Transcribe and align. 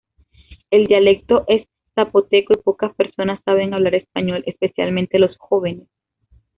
El 0.71 0.85
dialecto 0.87 1.45
es 1.47 1.67
Zapoteco 1.93 2.53
y 2.57 2.61
pocas 2.63 2.91
personas 2.95 3.39
saben 3.45 3.75
hablar 3.75 3.93
español, 3.93 4.41
especialmente 4.47 5.19
los 5.19 5.37
jóvenes. 5.37 5.89